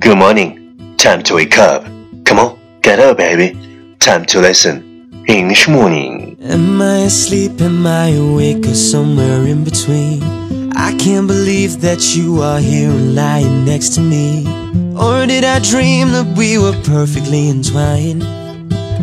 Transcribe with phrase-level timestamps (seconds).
[0.00, 0.96] Good morning.
[0.96, 1.84] Time to wake up.
[2.24, 3.94] Come on, get up, baby.
[3.98, 5.24] Time to listen.
[5.28, 6.38] English morning.
[6.40, 7.60] Am I asleep?
[7.60, 8.64] Am I awake?
[8.66, 10.22] Or somewhere in between?
[10.74, 14.46] I can't believe that you are here lying next to me.
[14.96, 18.24] Or did I dream that we were perfectly entwined?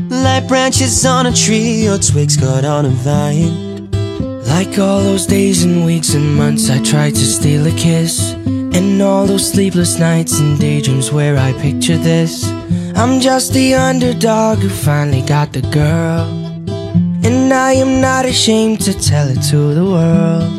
[0.09, 3.91] Like branches on a tree or twigs caught on a vine.
[4.48, 8.34] Like all those days and weeks and months I tried to steal a kiss.
[8.77, 12.45] And all those sleepless nights and daydreams where I picture this.
[12.95, 16.29] I'm just the underdog who finally got the girl.
[17.25, 20.53] And I am not ashamed to tell it to the world.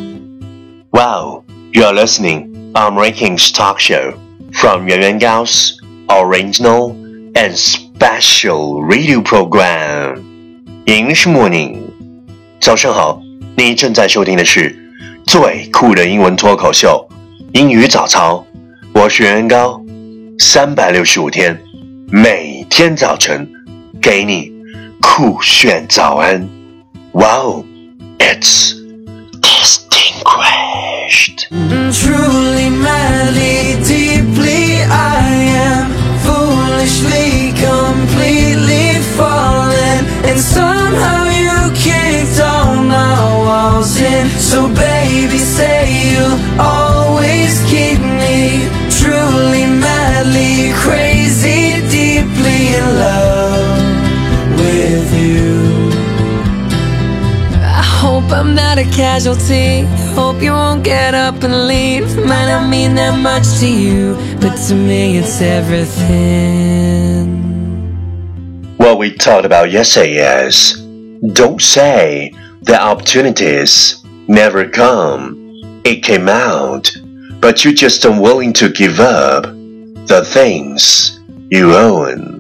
[0.91, 4.17] Wow, you are listening on Rankings Talk Show
[4.53, 6.91] from Yuan Yuan Gao's original
[7.35, 10.21] and special radio program.
[10.87, 11.91] English Morning.
[12.59, 13.21] 早上好，
[13.55, 14.75] 你正在收听的是
[15.25, 17.06] 最酷的英文脱口秀。
[17.52, 18.44] 英语早操，
[18.92, 19.80] 我是袁高，
[20.38, 21.58] 三百六十五天，
[22.12, 23.50] 每天早晨
[24.02, 24.52] 给你
[25.00, 26.46] 酷炫早安。
[27.12, 27.64] Wow,
[28.18, 28.74] it's
[29.40, 31.48] distinguished.
[58.97, 59.81] casualty.
[60.15, 62.15] Hope you won't get up and leave.
[62.17, 67.27] Might not mean that much to you, but to me it's everything.
[68.77, 70.81] What we talked about yesterday is
[71.33, 75.81] don't say the opportunities never come.
[75.85, 76.91] It came out,
[77.39, 79.43] but you're just unwilling to give up
[80.07, 81.19] the things
[81.49, 82.39] you own.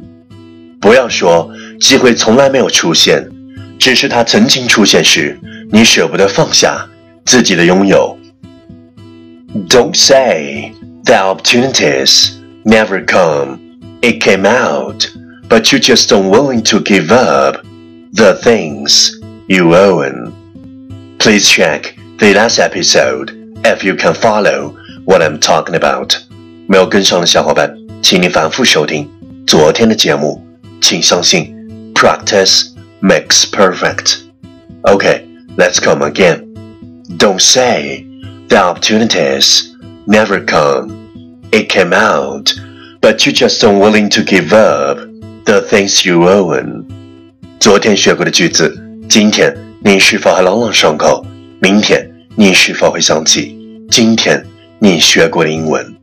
[0.81, 3.29] 不要说机会从来没有出现，
[3.79, 5.39] 只是它曾经出现时，
[5.71, 6.87] 你舍不得放下
[7.25, 8.17] 自己的拥有。
[9.69, 10.73] Don't say
[11.05, 12.31] the opportunities
[12.63, 13.59] never come.
[14.01, 15.05] It came out,
[15.47, 17.57] but you're just unwilling to give up
[18.13, 19.11] the things
[19.47, 20.31] you own.
[21.19, 23.31] Please check the last episode
[23.63, 26.15] if you can follow what I'm talking about.
[26.67, 29.09] 没有跟上的小伙伴，请你反复收听
[29.45, 30.41] 昨天的节目。
[30.81, 31.55] 请相信，
[31.93, 32.65] practice
[33.01, 34.23] makes perfect.
[34.85, 35.25] Okay,
[35.57, 37.03] let's come again.
[37.17, 38.05] Don't say
[38.47, 41.39] the opportunities never come.
[41.51, 42.53] It came out,
[43.01, 44.97] but you're just unwilling to give up
[45.45, 46.85] the things you own.
[47.59, 48.75] 昨天学过的句子，
[49.07, 51.25] 今天你是否还朗朗上口？
[51.61, 53.57] 明天你是否会想起
[53.89, 54.45] 今天
[54.79, 55.95] 你学过的英文？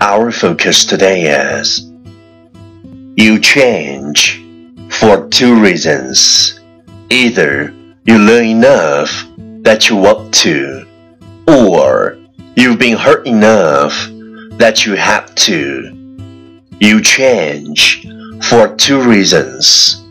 [0.00, 1.30] Our focus today
[1.62, 1.80] is
[3.14, 4.40] you change
[4.96, 6.60] for two reasons.
[7.10, 7.74] Either
[8.04, 9.24] you learn enough
[9.62, 10.86] that you want to,
[11.46, 12.18] or
[12.56, 13.94] you've been hurt enough
[14.58, 15.90] that you have to.
[16.80, 18.06] You change
[18.48, 20.04] for two reasons.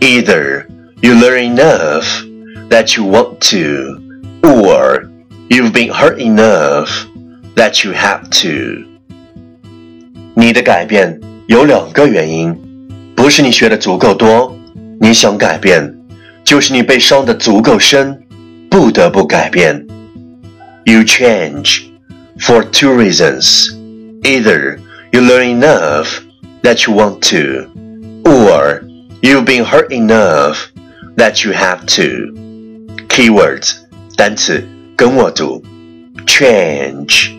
[0.00, 0.68] Either
[1.02, 2.22] you learn enough
[2.68, 5.10] that you want to, or
[5.48, 7.06] you've been hurt enough
[7.54, 8.86] that you have to.
[10.34, 12.56] 你的改变有两个原因，
[13.24, 14.56] 不是你学的足够多，
[15.00, 15.94] 你想改变，
[16.44, 18.22] 就是你被伤的足够深，
[18.70, 19.86] 不得不改变。
[20.84, 21.82] You change
[22.38, 23.68] for two reasons.
[24.22, 24.78] Either
[25.12, 26.20] you learn enough
[26.62, 27.68] that you want to,
[28.24, 28.82] or
[29.20, 30.68] you've been hurt enough
[31.16, 32.34] that you have to.
[33.08, 33.74] Keywords
[34.16, 34.62] 单词
[34.96, 35.62] 跟我读，
[36.26, 37.30] change,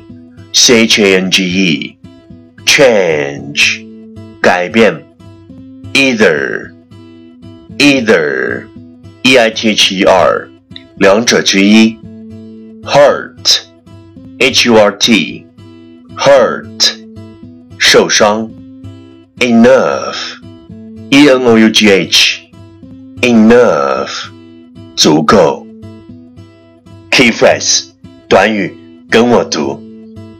[0.53, 1.97] c h a n g e,
[2.65, 3.85] change
[4.41, 5.03] 改变
[5.95, 6.71] ，either
[7.77, 8.67] either
[9.23, 10.49] e i t h e r
[10.97, 11.97] 两者之一，
[12.83, 13.61] hurt
[14.39, 15.45] h u r t
[16.15, 16.91] hurt
[17.77, 18.49] 受伤，
[19.39, 20.37] enough
[21.09, 22.41] e n o u g h
[23.21, 24.29] enough
[24.95, 25.65] 足够，
[27.11, 27.85] key phrase
[28.27, 28.75] 短语
[29.09, 29.81] 跟我读，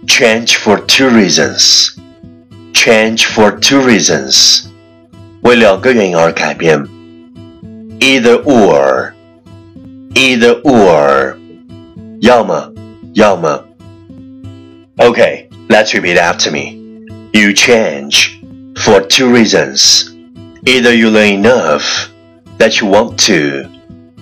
[0.07, 4.65] change for two reasons。change for two reasons，
[5.45, 6.83] 为两个原因而改变。
[7.99, 11.35] Either or，either or，
[12.21, 12.71] 要么
[13.13, 13.65] 要么。
[14.97, 16.79] Okay, let's repeat after me.
[17.33, 18.39] You change
[18.75, 20.09] for two reasons.
[20.65, 22.09] Either you learn enough
[22.57, 23.67] that you want to,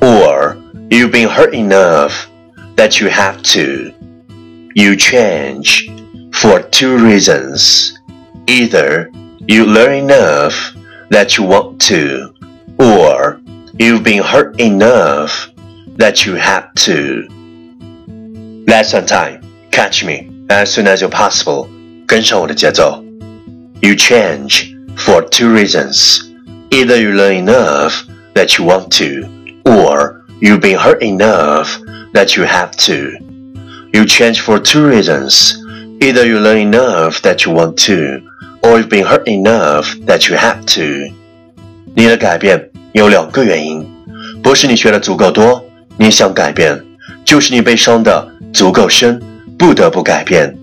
[0.01, 0.57] or
[0.89, 2.27] you've been hurt enough
[2.75, 3.91] that you have to.
[4.73, 5.89] You change
[6.33, 7.97] for two reasons.
[8.47, 9.11] Either
[9.47, 10.73] you learn enough
[11.09, 12.33] that you want to,
[12.79, 13.41] or
[13.77, 15.49] you've been hurt enough
[15.97, 17.27] that you have to.
[18.67, 19.43] Lesson time.
[19.71, 21.69] Catch me as soon as you're possible.
[22.07, 23.03] 跟上我的节奏。
[23.81, 26.21] You change for two reasons.
[26.71, 28.03] Either you learn enough
[28.33, 29.27] that you want to,
[29.65, 31.79] or you've been hurt enough
[32.13, 33.11] that you have to.
[33.93, 35.57] You change for two reasons.
[36.01, 38.21] Either you learn enough that you want to,
[38.64, 41.12] or you've been hurt enough that you have to.
[41.94, 43.86] 你的改变有两个原因，
[44.42, 45.62] 不是你学的足够多，
[45.98, 46.82] 你想改变，
[47.24, 49.20] 就是你被伤的足够深，
[49.58, 50.56] 不得不改变。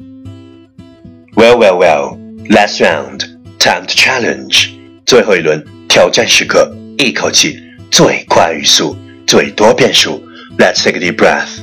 [1.35, 2.17] Well, well, well.
[2.49, 3.19] Last round,
[3.59, 4.69] time to challenge.
[5.05, 7.59] 最后一轮挑战时刻，一口气
[7.91, 10.21] 最快语速，最多变数。
[10.57, 11.61] Let's take a deep breath.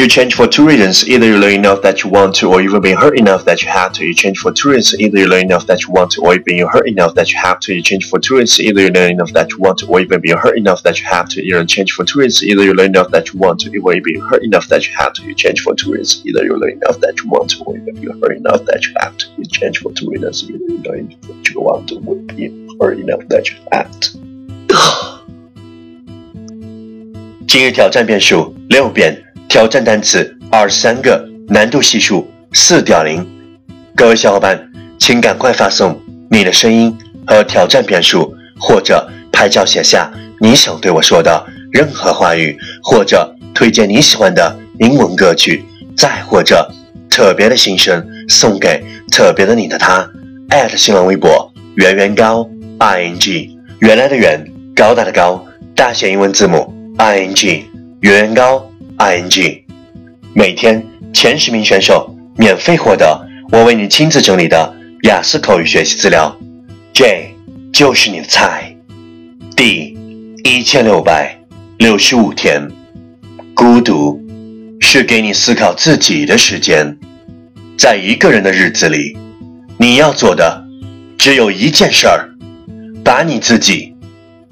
[0.00, 1.06] You change for two reasons.
[1.06, 3.68] Either you learn enough that you want to, or you've been hurt enough that you
[3.68, 4.06] have to.
[4.06, 4.98] You change for two reasons.
[4.98, 7.38] Either you learn enough that you want to, or you've been hurt enough that you
[7.38, 7.74] have to.
[7.74, 8.66] You change for two reasons.
[8.66, 11.04] Either you learn enough that you want to, or you've been hurt enough that you
[11.06, 11.42] have to.
[11.42, 12.48] You change for two reasons.
[12.48, 14.94] Either you learn enough that you want to, or you've been hurt enough that you
[14.96, 15.26] have to.
[15.26, 16.24] You change for two reasons.
[16.24, 18.94] Either you learn enough that you want to, or you've been hurt enough that you
[19.00, 19.26] have to.
[19.36, 20.44] You change for two reasons.
[20.44, 23.56] Either you learn enough that you want to, or you've been hurt enough that you
[23.72, 24.20] have to.
[27.52, 33.25] 今日挑战变数六遍， 挑战单词二十三个，难度系数四点零。
[33.95, 34.69] 各位小伙伴，
[34.99, 35.99] 请赶快发送
[36.29, 36.95] 你的声音
[37.25, 45.63] 和挑战片数，或者拍照写下你想对我说的任何话语，或者推荐你喜欢的英文歌曲，
[45.95, 46.69] 再或者
[47.09, 50.09] 特别的心声送给特别的你的他。
[50.77, 52.49] 新浪微博圆圆高
[52.79, 55.45] i n g 原来的圆高大的高
[55.75, 57.65] 大写英文字母 i n g
[58.01, 58.65] 圆圆高
[58.97, 59.65] i n g
[60.33, 66.35] 每天前十名选手免费获得我为你亲自整理的雅思口语学习资料。
[66.93, 67.35] J
[67.73, 68.73] 就是你的菜。
[69.55, 69.97] 第
[70.43, 71.37] 一千六百
[71.77, 72.69] 六十五天，
[73.53, 74.17] 孤独
[74.79, 76.97] 是给你思考自己的时间。
[77.77, 79.17] 在一个人的日子里，
[79.77, 80.63] 你要做的
[81.17, 82.29] 只有一件事儿：
[83.03, 83.93] 把你自己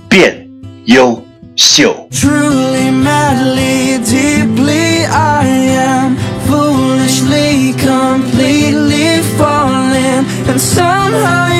[0.09, 0.49] 变
[0.85, 1.23] 优
[1.55, 2.07] 秀。
[2.11, 6.17] Truly, madly, deeply, I am
[6.47, 11.52] foolishly, completely falling, and somehow.